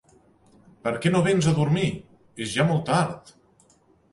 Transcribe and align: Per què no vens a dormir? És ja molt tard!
Per 0.87 0.93
què 1.03 1.11
no 1.15 1.21
vens 1.27 1.49
a 1.51 1.53
dormir? 1.59 1.85
És 2.47 2.51
ja 2.57 2.67
molt 2.71 2.83
tard! 2.89 3.31